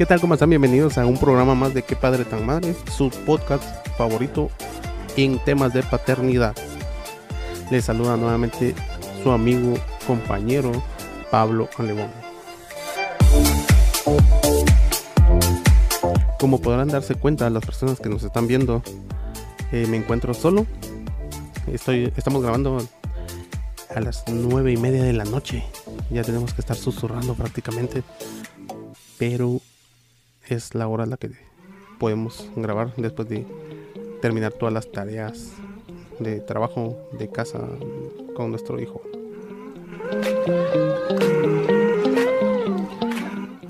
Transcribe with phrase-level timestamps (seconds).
[0.00, 0.18] ¿Qué tal?
[0.18, 0.48] ¿Cómo están?
[0.48, 3.62] Bienvenidos a un programa más de Qué Padre Tan Madre, su podcast
[3.98, 4.48] favorito
[5.18, 6.56] en temas de paternidad.
[7.70, 8.74] Les saluda nuevamente
[9.22, 9.74] su amigo,
[10.06, 10.72] compañero
[11.30, 12.08] Pablo Alevón.
[16.38, 18.82] Como podrán darse cuenta las personas que nos están viendo,
[19.70, 20.66] eh, me encuentro solo.
[21.70, 22.78] Estoy, estamos grabando
[23.94, 25.62] a las nueve y media de la noche.
[26.08, 28.02] Ya tenemos que estar susurrando prácticamente.
[29.18, 29.60] Pero
[30.48, 31.30] es la hora en la que
[31.98, 33.46] podemos grabar después de
[34.20, 35.52] terminar todas las tareas
[36.18, 37.60] de trabajo de casa
[38.34, 39.00] con nuestro hijo.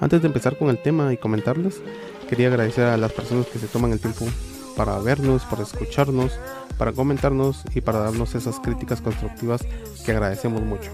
[0.00, 1.82] Antes de empezar con el tema y comentarles,
[2.28, 4.26] quería agradecer a las personas que se toman el tiempo
[4.76, 6.38] para vernos, para escucharnos,
[6.78, 9.60] para comentarnos y para darnos esas críticas constructivas
[10.04, 10.90] que agradecemos mucho.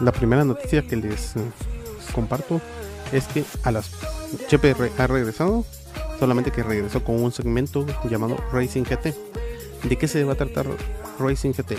[0.00, 1.40] La primera noticia que les eh,
[2.14, 2.60] comparto
[3.12, 3.90] es que a las
[4.48, 5.64] Chepe ha regresado,
[6.18, 9.14] solamente que regresó con un segmento llamado Racing GT.
[9.88, 10.66] ¿De qué se va a tratar
[11.18, 11.76] Racing GT?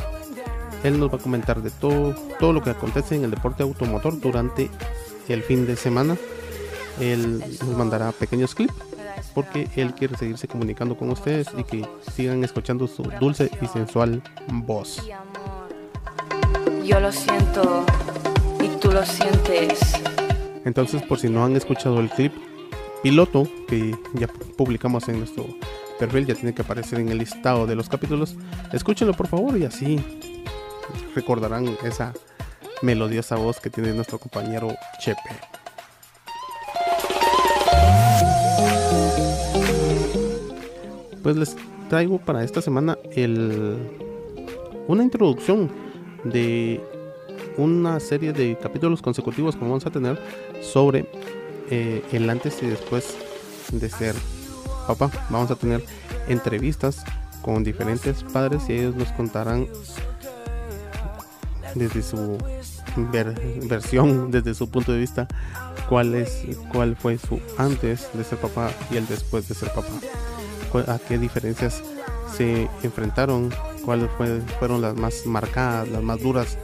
[0.83, 4.19] Él nos va a comentar de todo, todo lo que acontece en el deporte automotor
[4.19, 4.69] durante
[5.27, 6.17] el fin de semana.
[6.99, 8.73] Él nos mandará pequeños clips
[9.35, 14.23] porque él quiere seguirse comunicando con ustedes y que sigan escuchando su dulce y sensual
[14.47, 15.03] voz.
[16.87, 17.85] Yo lo siento
[18.63, 19.91] y tú lo sientes.
[20.63, 22.31] Entonces, por si no han escuchado el clip
[23.03, 25.47] piloto que ya publicamos en nuestro
[25.99, 28.37] perfil, ya tiene que aparecer en el listado de los capítulos,
[28.71, 29.99] escúchenlo por favor y así
[31.13, 32.13] recordarán esa
[32.81, 34.69] melodiosa voz que tiene nuestro compañero
[35.01, 35.19] Chepe.
[41.21, 41.57] Pues les
[41.89, 43.75] traigo para esta semana el,
[44.87, 45.86] una introducción
[46.31, 46.81] de
[47.57, 50.19] una serie de capítulos consecutivos que vamos a tener
[50.61, 51.09] sobre
[51.69, 53.15] eh, el antes y después
[53.71, 54.15] de ser
[54.87, 55.11] papá.
[55.29, 55.83] Vamos a tener
[56.27, 57.03] entrevistas
[57.41, 59.67] con diferentes padres y ellos nos contarán
[61.75, 62.37] desde su
[63.67, 65.27] versión, desde su punto de vista,
[65.89, 69.87] cuál es, cuál fue su antes de ser papá y el después de ser papá.
[70.91, 71.81] A qué diferencias
[72.35, 73.49] se enfrentaron,
[73.87, 74.09] cuáles
[74.59, 76.57] fueron las más marcadas, las más duras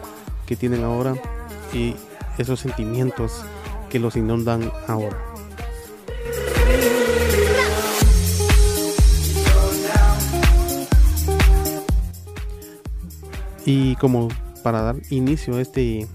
[0.46, 1.16] que tienen ahora
[1.72, 1.96] y
[2.38, 3.46] esos sentimientos
[3.90, 5.18] que los inundan ahora.
[13.66, 14.28] Y como
[14.62, 16.06] para dar inicio a este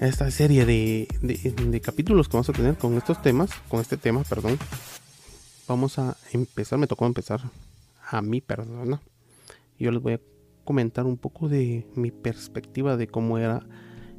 [0.00, 4.22] esta serie de, de, capítulos que vamos a tener con estos temas, con este tema,
[4.22, 4.56] perdón,
[5.66, 7.40] vamos a empezar, me tocó empezar
[8.10, 9.00] a mi persona.
[9.78, 10.20] Yo les voy a
[10.64, 13.66] comentar un poco de mi perspectiva de cómo era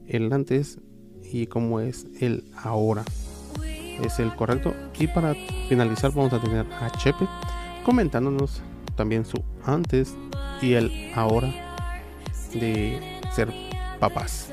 [0.08, 0.80] el antes
[1.24, 3.04] y cómo es el ahora.
[4.04, 4.74] Es el correcto.
[5.00, 5.36] Y para
[5.70, 7.28] finalizar vamos a tener a Chepe
[7.86, 8.62] comentándonos
[8.96, 10.16] también su antes
[10.62, 11.54] y el ahora
[12.54, 13.00] de
[13.34, 13.52] ser
[14.00, 14.52] papás.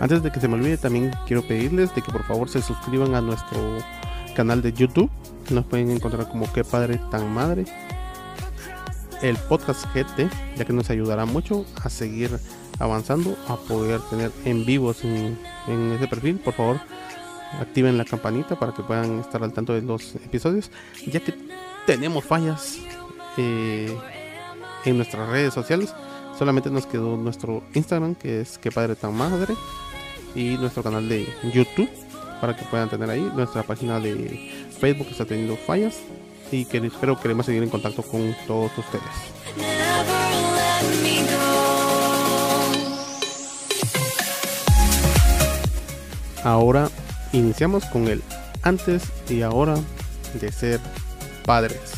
[0.00, 3.14] Antes de que se me olvide, también quiero pedirles de que por favor se suscriban
[3.14, 3.78] a nuestro
[4.36, 5.10] canal de YouTube.
[5.50, 7.64] Nos pueden encontrar como qué padre tan madre.
[9.22, 12.38] El podcast GT, ya que nos ayudará mucho a seguir
[12.78, 15.36] avanzando, a poder tener en vivos en,
[15.92, 16.36] ese perfil.
[16.36, 16.80] Por favor,
[17.60, 20.70] activen la campanita para que puedan estar al tanto de los episodios,
[21.06, 21.34] ya que
[21.86, 22.78] tenemos fallas
[23.36, 23.96] eh,
[24.84, 25.92] en nuestras redes sociales.
[26.38, 29.54] Solamente nos quedó nuestro Instagram, que es que padre tan madre,
[30.38, 31.90] y nuestro canal de YouTube
[32.40, 33.28] para que puedan tener ahí.
[33.34, 35.96] Nuestra página de Facebook está teniendo fallas
[36.52, 39.02] y que espero queremos seguir en contacto con todos ustedes.
[46.44, 46.88] Ahora
[47.32, 48.22] iniciamos con el
[48.62, 49.74] antes y ahora
[50.40, 50.80] de ser
[51.44, 51.97] padres.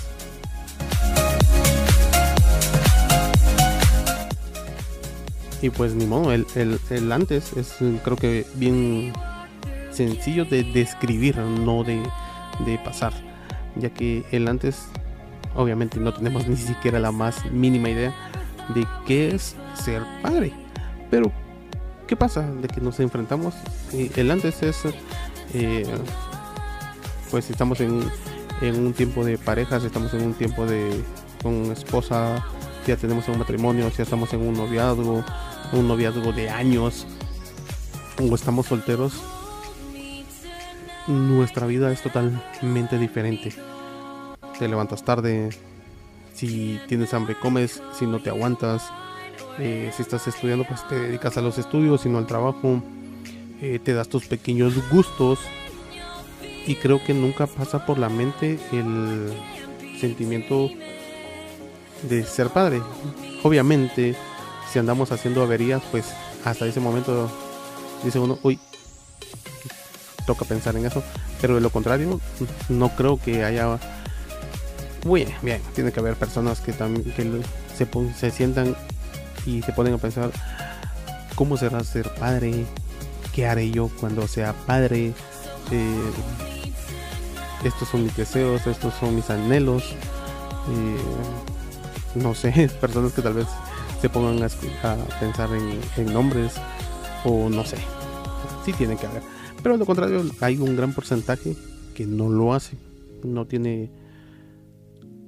[5.63, 9.13] Y pues ni modo, el, el, antes es creo que bien
[9.91, 12.03] sencillo de describir, no de,
[12.65, 13.13] de pasar.
[13.77, 14.87] Ya que el antes,
[15.55, 18.15] obviamente no tenemos ni siquiera la más mínima idea
[18.75, 20.53] de qué es ser padre.
[21.11, 21.31] Pero,
[22.07, 22.43] ¿qué pasa?
[22.51, 23.55] De que nos enfrentamos.
[23.93, 24.83] El antes es,
[25.53, 25.87] eh,
[27.31, 28.03] pues estamos en,
[28.63, 31.03] en un tiempo de parejas, estamos en un tiempo de
[31.43, 32.45] con esposa,
[32.87, 35.25] ya tenemos un matrimonio, ya estamos en un noviazgo,
[35.73, 37.07] un noviazgo de años,
[38.21, 39.13] o estamos solteros,
[41.07, 43.53] nuestra vida es totalmente diferente.
[44.59, 45.51] Te levantas tarde,
[46.35, 48.91] si tienes hambre comes, si no te aguantas,
[49.59, 52.83] eh, si estás estudiando pues te dedicas a los estudios y no al trabajo,
[53.61, 55.39] eh, te das tus pequeños gustos
[56.67, 59.33] y creo que nunca pasa por la mente el
[59.99, 60.71] sentimiento
[62.09, 62.81] de ser padre.
[63.43, 64.15] Obviamente,
[64.73, 66.07] si andamos haciendo averías, pues
[66.45, 67.31] hasta ese momento
[68.05, 68.59] dice uno, uy,
[70.27, 71.03] toca pensar en eso.
[71.41, 72.21] Pero de lo contrario,
[72.69, 73.79] no creo que haya...
[75.05, 77.43] Muy bien, bien, tiene que haber personas que también que
[77.75, 78.77] se, se sientan
[79.47, 80.31] y se ponen a pensar,
[81.35, 82.67] ¿cómo será ser padre?
[83.33, 85.15] ¿Qué haré yo cuando sea padre?
[85.71, 86.11] Eh,
[87.65, 89.95] estos son mis deseos, estos son mis anhelos.
[90.69, 90.97] Eh,
[92.17, 93.47] no sé, personas que tal vez
[94.01, 94.49] se pongan a,
[95.21, 95.51] pensar
[95.97, 96.55] en, nombres
[97.25, 97.77] o no sé.
[98.65, 99.23] Sí tiene que haber.
[99.63, 101.55] Pero lo contrario, hay un gran porcentaje
[101.95, 102.77] que no lo hace.
[103.25, 103.91] No tiene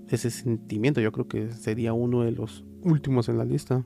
[0.08, 1.00] ese sentimiento.
[1.00, 3.84] Yo creo que sería uno de los últimos en la lista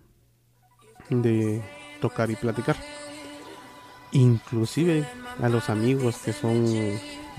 [1.10, 1.62] de
[2.00, 2.76] tocar y platicar.
[4.12, 5.04] Inclusive
[5.42, 6.64] a los amigos que son,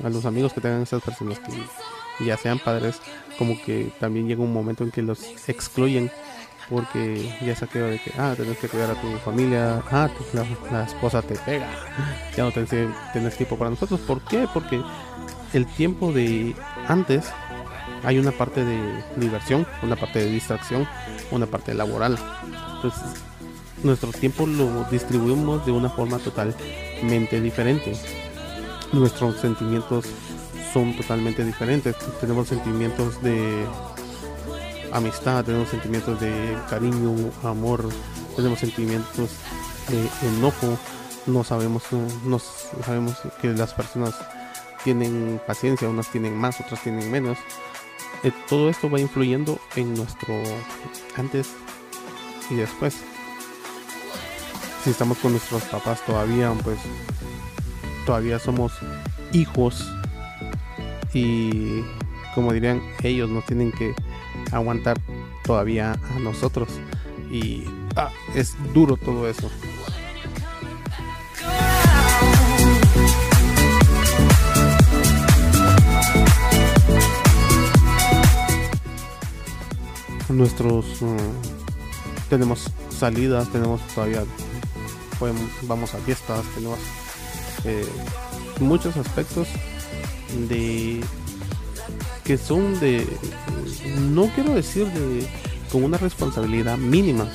[0.03, 2.99] a los amigos que tengan esas personas que ya sean padres,
[3.37, 6.11] como que también llega un momento en que los excluyen
[6.69, 10.09] porque ya queda de que, ah, tenés que cuidar a tu familia, ah,
[10.71, 11.67] la, esposa te pega,
[12.35, 12.69] ya no tenés,
[13.13, 13.99] tenés tiempo para nosotros.
[14.01, 14.47] ¿Por qué?
[14.53, 14.81] Porque
[15.53, 16.55] el tiempo de
[16.87, 17.31] antes
[18.03, 20.87] hay una parte de diversión, una parte de distracción,
[21.31, 22.17] una parte laboral.
[22.75, 23.23] Entonces,
[23.83, 27.93] nuestro tiempo lo distribuimos de una forma totalmente diferente.
[28.91, 30.05] Nuestros sentimientos
[30.73, 31.95] son totalmente diferentes.
[32.19, 33.65] Tenemos sentimientos de
[34.91, 37.89] amistad, tenemos sentimientos de cariño, amor,
[38.35, 39.31] tenemos sentimientos
[39.89, 40.77] de enojo.
[41.25, 41.83] No sabemos,
[42.23, 44.15] no sabemos que las personas
[44.83, 47.37] tienen paciencia, unas tienen más, otras tienen menos.
[48.23, 50.33] Eh, todo esto va influyendo en nuestro
[51.17, 51.49] antes
[52.49, 52.95] y después
[54.83, 56.79] si estamos con nuestros papás todavía, pues
[58.05, 58.71] todavía somos
[59.33, 59.85] hijos
[61.13, 61.83] y
[62.33, 63.93] como dirían, ellos nos tienen que
[64.51, 64.97] aguantar
[65.43, 66.69] todavía a nosotros
[67.31, 67.63] y
[67.95, 69.49] ah, es duro todo eso.
[80.29, 81.17] Nuestros mm,
[82.29, 84.23] tenemos salidas, tenemos todavía
[85.63, 86.79] vamos a fiestas, tenemos
[87.65, 87.87] eh,
[88.59, 89.47] muchos aspectos
[90.47, 91.01] de
[92.23, 93.07] que son de
[93.85, 95.27] no quiero decir de
[95.71, 97.27] con una responsabilidad mínima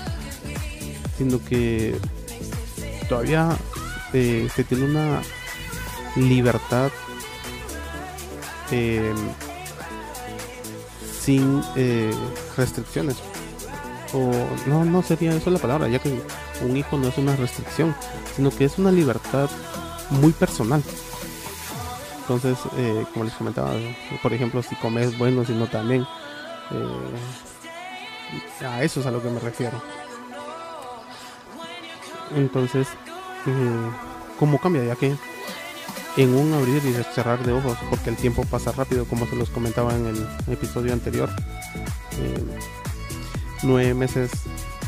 [1.18, 1.96] sino que
[3.08, 3.56] todavía
[4.12, 5.22] eh, se tiene una
[6.16, 6.90] libertad
[8.70, 9.12] eh,
[11.20, 11.62] sin
[12.56, 13.16] restricciones
[14.12, 14.30] o
[14.66, 16.20] no no sería eso la palabra ya que
[16.62, 17.94] un hijo no es una restricción,
[18.34, 19.50] sino que es una libertad
[20.10, 20.82] muy personal.
[22.20, 23.72] Entonces, eh, como les comentaba,
[24.22, 26.06] por ejemplo, si comes bueno, si no también,
[26.72, 29.80] eh, a eso es a lo que me refiero.
[32.34, 32.88] Entonces,
[33.46, 33.90] eh,
[34.38, 34.84] ¿cómo cambia?
[34.84, 35.14] Ya que
[36.16, 39.50] en un abrir y cerrar de ojos, porque el tiempo pasa rápido, como se los
[39.50, 41.30] comentaba en el episodio anterior,
[43.62, 44.30] nueve meses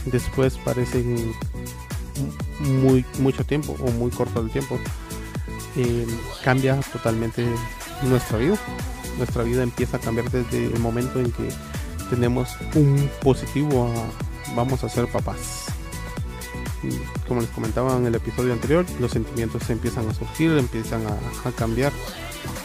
[0.07, 1.33] después parecen
[2.61, 4.79] muy mucho tiempo o muy corto el tiempo
[5.77, 6.07] eh,
[6.45, 7.45] cambia totalmente
[8.03, 8.59] nuestra vida
[9.19, 11.49] nuestra vida empieza a cambiar desde el momento en que
[12.11, 13.93] tenemos un positivo
[14.55, 15.67] vamos a ser papás.
[17.27, 21.93] Como les comentaba en el episodio anterior los sentimientos empiezan a surgir empiezan a, cambiar.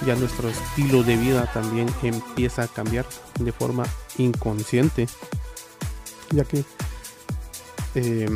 [0.06, 3.06] Ya nuestro estilo de vida también empieza a cambiar
[3.40, 3.86] de forma
[4.18, 5.08] inconsciente.
[6.32, 6.64] Ya que
[7.96, 8.30] eh,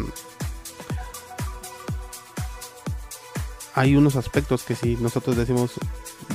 [3.75, 5.73] hay unos aspectos que si nosotros decimos,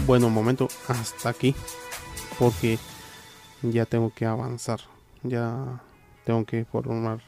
[0.06, 1.54] bueno, momento, hasta aquí,
[2.38, 2.78] porque
[3.62, 4.80] ya tengo que avanzar,
[5.22, 5.80] ya
[6.24, 7.20] tengo que formar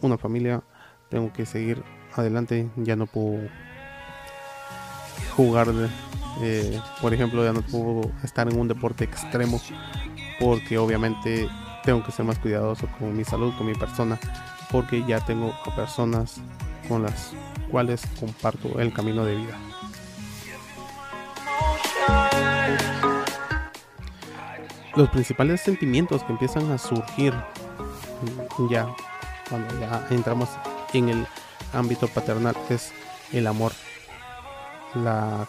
[0.00, 0.62] una familia,
[1.08, 1.82] tengo que seguir
[2.16, 3.48] adelante, ya no puedo
[5.36, 5.68] jugar,
[6.42, 9.60] eh, por ejemplo, ya no puedo estar en un deporte extremo,
[10.40, 11.48] porque obviamente
[11.84, 14.18] tengo que ser más cuidadoso con mi salud, con mi persona,
[14.70, 16.40] porque ya tengo personas
[16.88, 17.32] con las
[17.70, 19.69] cuales comparto el camino de vida.
[24.96, 27.32] Los principales sentimientos que empiezan a surgir
[28.68, 28.88] ya
[29.48, 30.48] cuando ya entramos
[30.92, 31.26] en el
[31.72, 32.92] ámbito paternal es
[33.32, 33.72] el amor,
[34.94, 35.46] la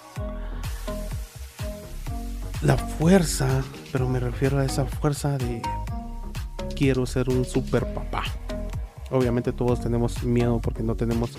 [2.61, 5.61] la fuerza, pero me refiero a esa fuerza de
[6.75, 8.23] quiero ser un super papá.
[9.09, 11.31] Obviamente todos tenemos miedo porque no tenemos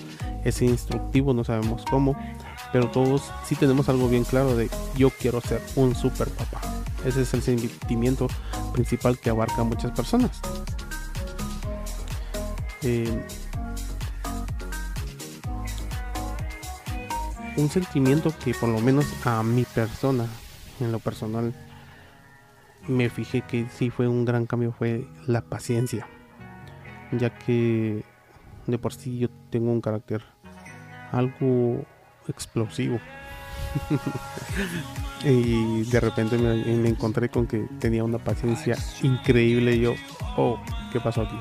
[0.44, 2.16] ese instructivo, no sabemos cómo,
[2.72, 6.71] pero todos sí tenemos algo bien claro de yo quiero ser un super papá.
[7.04, 8.28] Ese es el sentimiento
[8.72, 10.40] principal que abarca a muchas personas.
[12.82, 13.24] Eh,
[17.56, 20.26] un sentimiento que por lo menos a mi persona,
[20.80, 21.52] en lo personal,
[22.88, 26.06] me fijé que sí fue un gran cambio fue la paciencia.
[27.12, 28.04] Ya que
[28.66, 30.22] de por sí yo tengo un carácter
[31.12, 31.84] algo
[32.28, 32.98] explosivo.
[35.24, 39.76] y de repente me, encontré con que tenía una paciencia increíble.
[39.76, 39.94] Y yo,
[40.36, 40.60] oh,
[40.92, 41.38] ¿qué pasó aquí?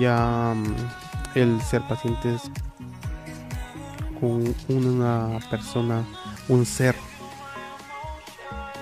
[0.00, 2.50] Ya mm, el ser paciente es
[4.20, 6.04] con una persona,
[6.48, 6.94] un ser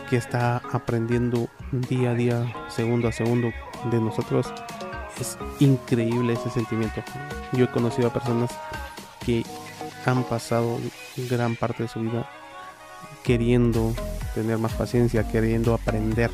[0.09, 1.49] que está aprendiendo
[1.88, 3.50] día a día, segundo a segundo
[3.90, 4.52] de nosotros.
[5.21, 7.02] Es increíble ese sentimiento.
[7.52, 8.50] Yo he conocido a personas
[9.25, 9.44] que
[10.04, 10.78] han pasado
[11.16, 12.28] gran parte de su vida
[13.23, 13.92] queriendo
[14.35, 16.31] tener más paciencia, queriendo aprender,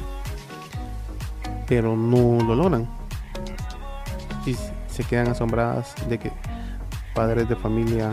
[1.66, 2.88] pero no lo logran.
[4.46, 4.56] Y
[4.90, 6.32] se quedan asombradas de que
[7.14, 8.10] padres de familia,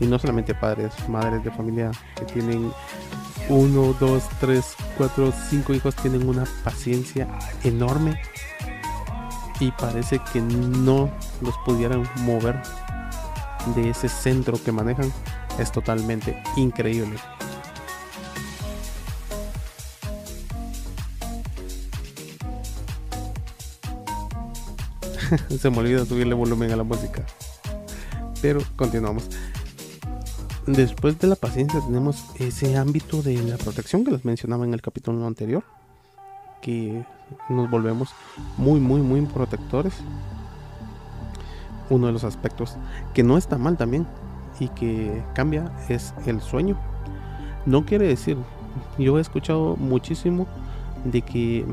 [0.00, 2.72] y no solamente padres, madres de familia que tienen
[3.48, 7.26] uno, dos, tres, cuatro, cinco hijos, tienen una paciencia
[7.64, 8.20] enorme
[9.60, 12.60] y parece que no los pudieran mover
[13.74, 15.12] de ese centro que manejan
[15.58, 17.18] es totalmente increíble.
[25.60, 27.24] Se me olvidó subirle volumen a la música.
[28.40, 29.28] Pero continuamos.
[30.66, 34.82] Después de la paciencia tenemos ese ámbito de la protección que les mencionaba en el
[34.82, 35.64] capítulo anterior.
[36.62, 37.04] Que
[37.48, 38.10] nos volvemos
[38.56, 39.94] muy, muy, muy protectores
[41.90, 42.76] uno de los aspectos
[43.14, 44.06] que no está mal también
[44.60, 46.76] y que cambia es el sueño.
[47.66, 48.36] No quiere decir,
[48.98, 50.46] yo he escuchado muchísimo
[51.04, 51.64] de que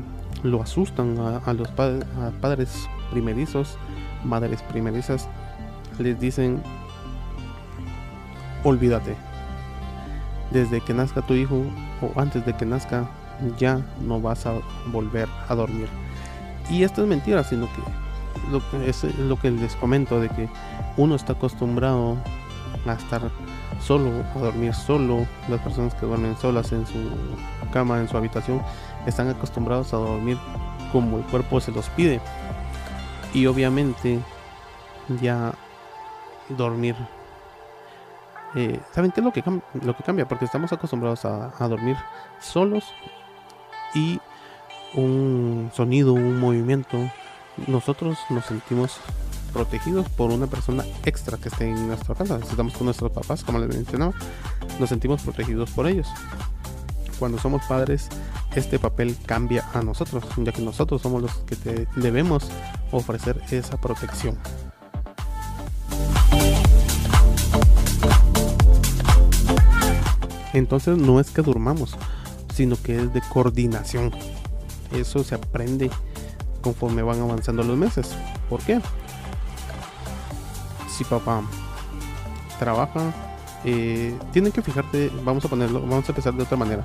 [0.42, 3.76] lo asustan a, los padres primerizos,
[4.24, 5.28] madres primerizas,
[5.98, 6.62] les dicen,
[8.64, 9.16] olvídate,
[10.50, 11.62] desde que nazca tu hijo
[12.02, 13.08] o antes de que nazca
[13.58, 14.54] ya no vas a
[14.92, 15.88] volver a dormir.
[16.70, 17.82] Y esto es mentira, sino que
[18.50, 20.48] lo, es lo que les comento de que
[20.96, 22.16] uno está acostumbrado
[22.88, 23.22] a estar
[23.80, 25.26] solo, a dormir solo.
[25.48, 26.98] Las personas que duermen solas en su
[27.72, 28.62] cama, en su habitación,
[29.06, 30.38] están acostumbrados a dormir
[30.92, 32.20] como el cuerpo se los pide.
[33.34, 34.20] Y obviamente
[35.20, 35.52] ya
[36.48, 36.96] dormir.
[38.54, 39.44] Eh, ¿Saben qué es lo que,
[39.82, 40.26] lo que cambia?
[40.26, 41.96] Porque estamos acostumbrados a, a dormir
[42.40, 42.84] solos
[43.94, 44.20] y
[44.94, 46.96] un sonido, un movimiento
[47.66, 48.98] nosotros nos sentimos
[49.56, 52.38] protegidos por una persona extra que esté en nuestra casa.
[52.38, 54.12] Estamos con nuestros papás, como les mencionaba,
[54.78, 56.06] nos sentimos protegidos por ellos.
[57.18, 58.10] Cuando somos padres,
[58.54, 62.48] este papel cambia a nosotros, ya que nosotros somos los que te debemos
[62.92, 64.36] ofrecer esa protección.
[70.52, 71.96] Entonces no es que durmamos,
[72.54, 74.12] sino que es de coordinación.
[74.92, 75.90] Eso se aprende
[76.60, 78.14] conforme van avanzando los meses.
[78.50, 78.82] ¿Por qué?
[80.96, 81.42] Si papá
[82.58, 83.12] trabaja,
[83.64, 86.84] eh, tienen que fijarte, vamos a ponerlo, vamos a empezar de otra manera.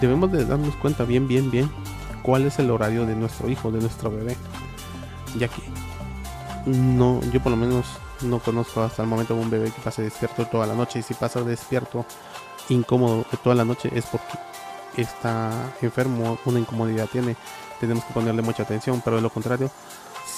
[0.00, 1.70] Debemos de darnos cuenta bien, bien, bien
[2.22, 4.36] cuál es el horario de nuestro hijo, de nuestro bebé.
[5.38, 5.62] Ya que
[6.66, 7.86] no, yo por lo menos
[8.20, 10.98] no conozco hasta el momento un bebé que pase despierto toda la noche.
[10.98, 12.04] Y si pasa despierto
[12.68, 14.38] incómodo toda la noche es porque
[14.96, 17.36] está enfermo, una incomodidad tiene
[17.80, 19.70] tenemos que ponerle mucha atención, pero de lo contrario,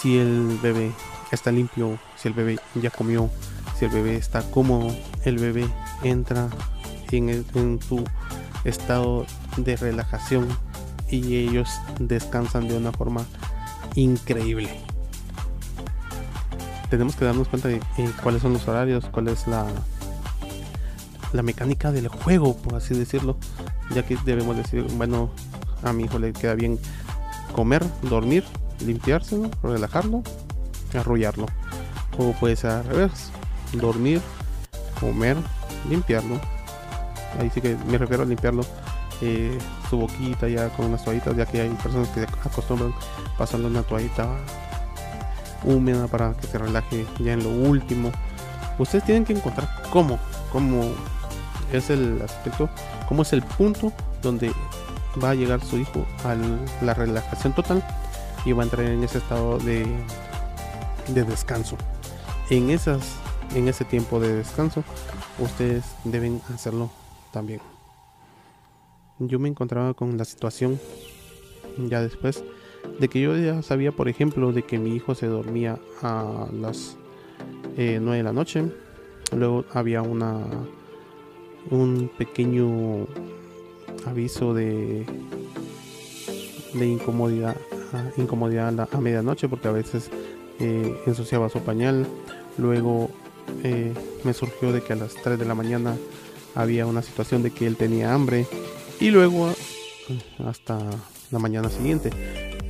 [0.03, 0.91] si el bebé
[1.31, 3.31] está limpio, si el bebé ya comió,
[3.79, 4.93] si el bebé está cómodo,
[5.25, 5.65] el bebé
[6.03, 6.49] entra
[7.13, 8.03] en, en su
[8.65, 9.27] estado
[9.59, 10.49] de relajación
[11.09, 13.25] y ellos descansan de una forma
[13.95, 14.81] increíble.
[16.91, 19.67] Tenemos que darnos cuenta de eh, cuáles son los horarios, cuál es la,
[21.33, 23.37] la mecánica del juego, por así decirlo,
[23.95, 25.31] ya que debemos decir, bueno,
[25.85, 26.81] a mi hijo le queda bien
[27.55, 28.45] comer, dormir,
[28.85, 30.23] limpiárselo, relajarlo,
[30.99, 31.47] arrullarlo.
[32.19, 33.31] O puede ser al revés,
[33.73, 34.21] dormir,
[35.01, 35.37] comer,
[35.89, 36.41] limpiarlo.
[37.39, 38.65] Ahí sí que me refiero a limpiarlo
[39.21, 39.57] eh,
[39.89, 42.93] su boquita ya con unas toallitas, ya que hay personas que acostumbran
[43.39, 44.27] pasarle una toallita
[45.65, 48.11] húmeda para que se relaje ya en lo último.
[48.79, 50.19] Ustedes tienen que encontrar cómo,
[50.51, 50.91] cómo
[51.73, 52.69] es el aspecto,
[53.09, 54.53] cómo es el punto donde
[55.23, 56.35] va a llegar su hijo a
[56.85, 57.85] la relajación total
[58.45, 59.87] y va a entrar en ese estado de,
[61.09, 61.77] de descanso.
[62.51, 63.17] En, esas,
[63.55, 64.85] en ese tiempo de descanso,
[65.39, 66.91] ustedes deben hacerlo
[67.33, 67.61] también.
[69.19, 70.81] Yo me encontraba con la situación
[71.89, 72.43] ya después
[72.99, 76.97] de que yo ya sabía, por ejemplo, de que mi hijo se dormía a las
[77.77, 78.65] eh, 9 de la noche.
[79.37, 80.41] Luego había una
[81.71, 83.07] un pequeño
[84.05, 85.07] aviso de
[86.75, 87.57] de incomodidad
[88.17, 90.11] incomodidad a, medianoche porque a veces
[90.61, 92.07] eh, ensuciaba su pañal.
[92.59, 93.11] Luego
[93.65, 93.93] eh,
[94.25, 95.97] me surgió de que a las 3 de la mañana
[96.55, 98.47] había una situación de que él tenía hambre.
[99.01, 99.53] Y luego
[100.45, 100.79] hasta
[101.31, 102.11] la mañana siguiente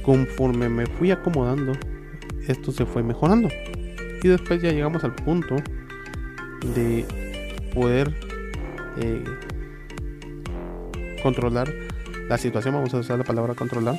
[0.03, 1.73] conforme me fui acomodando
[2.49, 3.49] esto se fue mejorando.
[4.23, 5.57] Y después ya llegamos al punto
[6.75, 7.05] de
[7.75, 8.15] poder
[8.99, 9.25] eh,
[11.23, 11.73] controlar
[12.29, 13.97] la situación, vamos a usar la palabra controlar,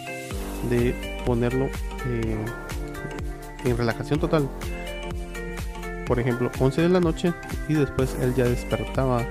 [0.70, 1.65] de ponerlo
[2.08, 2.38] eh,
[3.65, 4.50] en relajación total.
[6.08, 7.34] Por ejemplo, 11 de la noche
[7.68, 9.25] y después él ya despertaba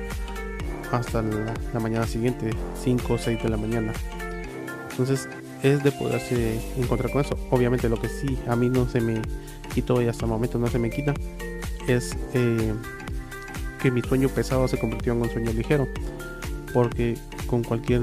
[0.91, 2.51] hasta la, mañana siguiente,
[2.83, 3.93] 5 o 6 de la mañana.
[4.91, 5.29] Entonces
[5.63, 7.37] es de poderse encontrar con eso.
[7.51, 9.21] Obviamente lo que sí a mí no se me
[9.75, 11.15] quitó y hasta el momento no se me quita
[11.89, 12.75] es eh,
[13.81, 15.89] que mi sueño pesado se convirtió en un sueño ligero.
[16.73, 18.03] Porque con cualquier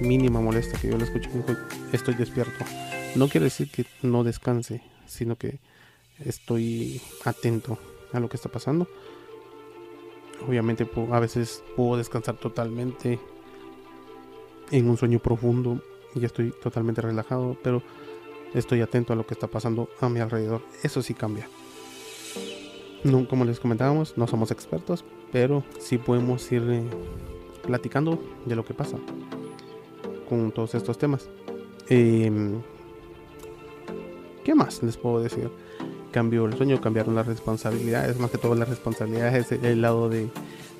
[0.00, 1.28] mínima molestia que yo le escuche,
[1.92, 2.64] estoy despierto.
[3.16, 5.58] No quiere decir que no descanse, sino que
[6.18, 7.78] estoy atento
[8.12, 8.86] a lo que está pasando.
[10.46, 13.18] Obviamente a veces puedo descansar totalmente
[14.70, 15.80] en un sueño profundo
[16.14, 17.82] y estoy totalmente relajado, pero
[18.52, 20.60] estoy atento a lo que está pasando a mi alrededor.
[20.82, 21.48] Eso sí cambia.
[23.02, 26.82] No, como les comentábamos, no somos expertos, pero sí podemos ir
[27.62, 28.98] platicando de lo que pasa
[30.28, 31.30] con todos estos temas.
[31.88, 32.60] Em,
[34.46, 35.50] ¿Qué más les puedo decir?
[36.12, 40.28] Cambió el sueño, cambiaron las responsabilidades, más que todo las responsabilidades es el lado de,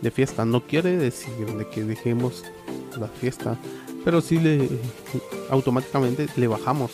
[0.03, 0.45] de fiesta.
[0.45, 2.45] No quiere decir de que dejemos
[2.97, 3.59] la fiesta,
[4.05, 4.69] pero sí le
[5.51, 6.93] automáticamente le bajamos.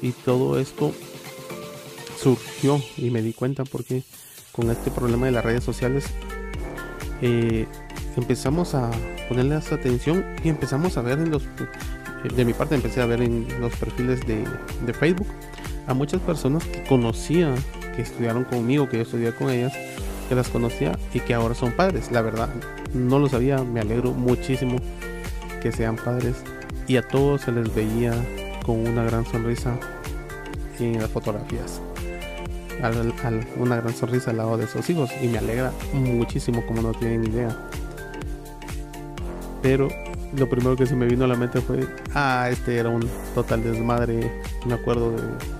[0.00, 0.94] Y todo esto
[2.18, 4.02] surgió y me di cuenta porque
[4.52, 6.06] con este problema de las redes sociales
[7.20, 7.66] eh,
[8.16, 8.90] empezamos a
[9.28, 11.42] ponerles atención y empezamos a ver en los
[12.34, 14.44] de mi parte empecé a ver en los perfiles de,
[14.86, 15.28] de Facebook
[15.90, 17.54] a muchas personas que conocía
[17.96, 19.72] que estudiaron conmigo que yo estudié con ellas
[20.28, 22.12] que las conocía y que ahora son padres.
[22.12, 22.48] La verdad
[22.94, 23.58] no lo sabía.
[23.64, 24.78] Me alegro muchísimo
[25.60, 26.36] que sean padres.
[26.86, 28.14] Y a todos se les veía
[28.64, 29.76] con una gran sonrisa
[30.78, 31.82] en las fotografías.
[33.56, 35.10] Una gran sonrisa al lado de sus hijos.
[35.20, 37.68] Y me alegra muchísimo como no tienen idea.
[39.62, 39.88] Pero
[40.36, 43.64] lo primero que se me vino a la mente fue, ah, este era un total
[43.64, 44.30] desmadre.
[44.64, 45.59] Me acuerdo de,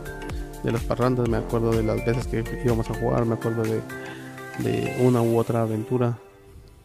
[0.62, 4.96] de las parrandas, me acuerdo de las veces que íbamos a jugar, me acuerdo de,
[5.00, 6.18] una u otra aventura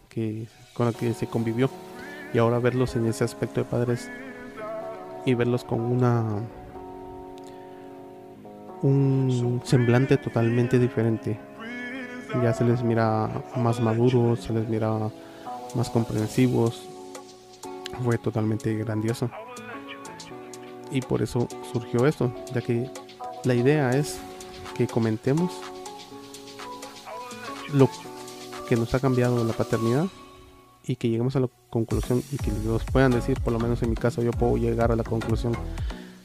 [0.10, 1.70] que, con la que se convivió.
[2.34, 4.10] Y ahora verlos en ese aspecto de padres
[5.26, 6.24] y verlos con una
[8.82, 11.40] un semblante totalmente diferente.
[12.44, 15.10] Ya se les mira más maduros, se les mira
[15.76, 16.88] más comprensivos.
[18.04, 19.30] Fue totalmente grandioso.
[20.92, 22.90] Y por eso surgió esto, ya que
[23.46, 24.18] la idea es
[24.76, 25.52] que comentemos
[27.74, 27.90] lo
[28.68, 30.06] que nos ha cambiado la paternidad
[30.84, 33.90] y que lleguemos a la conclusión y que nos puedan decir, por lo menos en
[33.92, 35.54] mi caso yo puedo llegar a la conclusión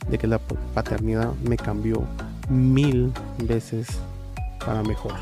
[0.08, 2.02] de que la paternidad me cambió
[2.48, 3.88] mil veces
[4.64, 5.14] para mejor.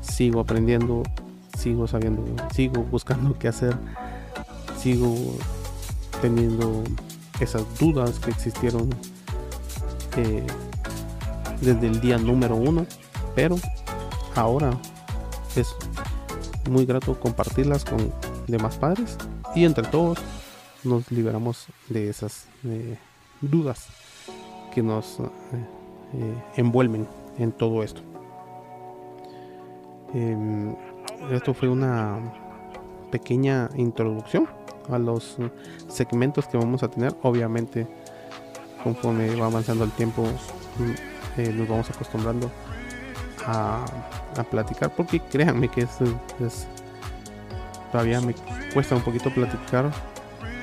[0.00, 1.02] Sigo aprendiendo,
[1.56, 3.76] sigo sabiendo, sigo buscando qué hacer,
[4.78, 5.14] sigo
[6.20, 6.84] teniendo
[7.40, 8.90] esas dudas que existieron
[11.60, 12.86] desde el día número uno,
[13.34, 13.56] pero
[14.34, 14.78] ahora
[15.56, 15.74] es
[16.70, 18.12] muy grato compartirlas con
[18.46, 19.16] demás padres
[19.54, 20.18] y entre todos
[20.84, 22.46] nos liberamos de esas
[23.40, 23.88] dudas
[24.72, 25.22] que nos eh,
[26.14, 27.06] eh, envuelven
[27.38, 28.02] en todo esto.
[30.14, 30.74] Em,
[31.30, 32.18] esto fue una
[33.10, 34.48] pequeña introducción
[34.90, 35.36] a los
[35.88, 37.14] segmentos que vamos a tener.
[37.22, 37.86] Obviamente,
[38.82, 40.24] conforme va avanzando el tiempo,
[41.42, 42.50] nos vamos acostumbrando
[43.46, 43.84] a,
[44.50, 46.66] platicar, porque créanme que es,
[47.90, 48.34] todavía me
[48.72, 49.90] cuesta un poquito platicar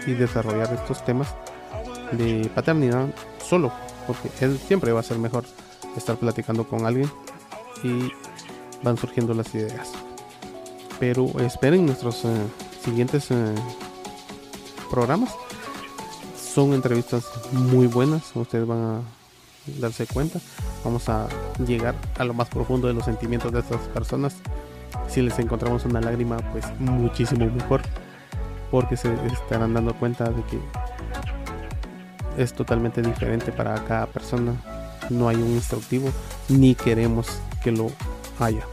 [0.08, 1.36] y desarrollar estos temas
[2.14, 3.08] de paternidad
[3.44, 3.72] solo
[4.08, 5.46] porque él siempre va a ser mejor
[5.96, 7.10] estar platicando con alguien
[7.84, 8.12] y
[8.84, 9.92] van surgiendo las ideas.
[11.00, 12.30] Pero esperen nuestros eh,
[12.84, 13.56] siguientes eh,
[14.90, 15.34] programas.
[16.38, 19.02] Son entrevistas muy buenas, ustedes van a
[19.80, 20.40] darse cuenta.
[20.84, 21.28] Vamos a
[21.66, 24.36] llegar a lo más profundo de los sentimientos de estas personas.
[25.08, 27.82] Si les encontramos una lágrima, pues muchísimo mejor.
[28.72, 30.60] Porque se estarán dando cuenta de que
[32.38, 34.54] es totalmente diferente para cada persona.
[35.10, 36.10] No hay un instructivo,
[36.50, 37.28] ni queremos
[37.64, 37.92] que lo
[38.40, 38.66] haya.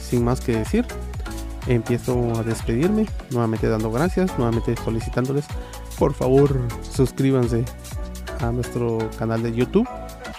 [0.00, 0.86] Sin más que decir,
[1.66, 5.44] empiezo a despedirme, nuevamente dando gracias, nuevamente solicitándoles,
[5.98, 7.64] por favor, suscríbanse
[8.40, 9.88] a nuestro canal de YouTube.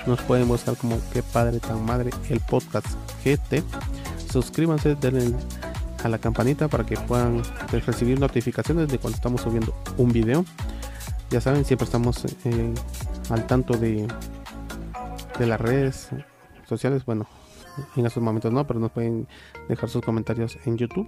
[0.07, 2.87] Nos pueden buscar como que padre tan madre el podcast
[3.23, 3.63] GT.
[4.31, 5.35] Suscríbanse, denle
[6.03, 7.43] a la campanita para que puedan
[7.85, 10.45] recibir notificaciones de cuando estamos subiendo un video.
[11.29, 12.73] Ya saben, siempre estamos eh,
[13.29, 14.07] al tanto de,
[15.37, 16.09] de las redes
[16.67, 17.05] sociales.
[17.05, 17.27] Bueno,
[17.95, 19.27] en estos momentos no, pero nos pueden
[19.69, 21.07] dejar sus comentarios en YouTube.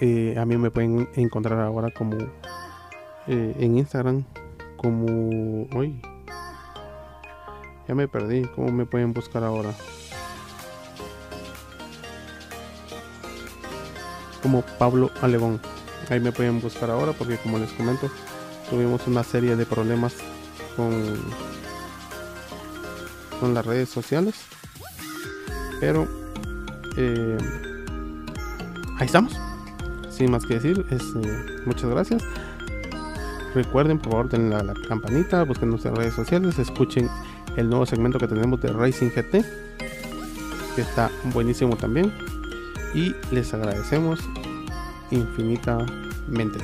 [0.00, 2.16] Eh, a mí me pueden encontrar ahora como
[3.28, 4.24] eh, en Instagram
[4.84, 5.98] como hoy
[7.88, 9.72] ya me perdí cómo me pueden buscar ahora
[14.42, 15.58] como Pablo Alegón
[16.10, 18.10] ahí me pueden buscar ahora porque como les comento
[18.68, 20.16] tuvimos una serie de problemas
[20.76, 20.92] con
[23.40, 24.34] con las redes sociales
[25.80, 26.06] pero
[26.98, 27.38] eh,
[28.98, 29.32] ahí estamos.
[30.10, 32.22] Sin más que decir es, eh, muchas gracias
[33.54, 37.08] recuerden por favor denle la, la campanita busquen nuestras redes sociales escuchen
[37.56, 39.44] el nuevo segmento que tenemos de Racing GT
[40.74, 42.12] que está buenísimo también
[42.94, 44.20] y les agradecemos
[45.10, 46.58] infinitamente.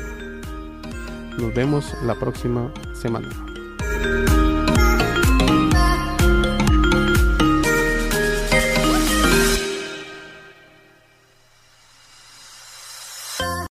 [1.38, 3.28] Nos vemos la próxima semana